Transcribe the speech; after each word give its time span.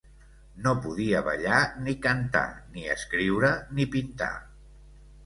No 0.67 0.71
podia 0.85 1.19
ballar 1.27 1.59
ni 1.87 1.95
cantar, 2.05 2.43
ni 2.79 2.87
escriure 2.95 3.53
ni 3.81 3.87
pintar. 3.97 4.31